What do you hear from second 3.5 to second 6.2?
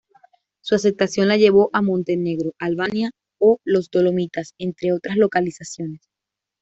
los Dolomitas, entre otras localizaciones.